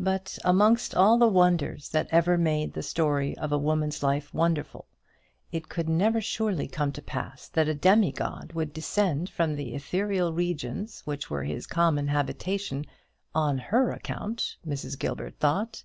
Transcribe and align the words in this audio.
But 0.00 0.36
amongst 0.44 0.96
all 0.96 1.16
the 1.16 1.28
wonders 1.28 1.90
that 1.90 2.08
ever 2.10 2.36
made 2.36 2.72
the 2.72 2.82
story 2.82 3.38
of 3.38 3.52
a 3.52 3.56
woman's 3.56 4.02
life 4.02 4.34
wonderful, 4.34 4.88
it 5.52 5.68
could 5.68 5.88
never 5.88 6.20
surely 6.20 6.66
come 6.66 6.90
to 6.90 7.00
pass 7.00 7.46
that 7.50 7.68
a 7.68 7.74
demigod 7.74 8.50
would 8.52 8.72
descend 8.72 9.30
from 9.30 9.54
the 9.54 9.74
ethereal 9.76 10.32
regions 10.32 11.02
which 11.04 11.30
were 11.30 11.44
his 11.44 11.68
common 11.68 12.08
habitation, 12.08 12.84
on 13.32 13.58
her 13.58 13.92
account, 13.92 14.56
Mrs. 14.66 14.98
Gilbert 14.98 15.38
thought. 15.38 15.84